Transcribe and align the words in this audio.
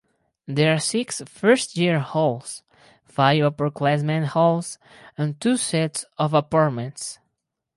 There 0.47 0.73
are 0.73 0.79
six 0.79 1.21
first-year 1.27 1.99
halls, 1.99 2.63
five 3.05 3.37
upperclassman 3.43 4.25
halls 4.25 4.79
and 5.15 5.39
two 5.39 5.57
sets 5.57 6.05
of 6.17 6.33
apartments. 6.33 7.19